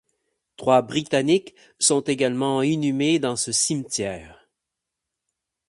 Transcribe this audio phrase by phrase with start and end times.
[0.57, 4.49] Trois Britanniques sont également inhumés dans ce cimetière.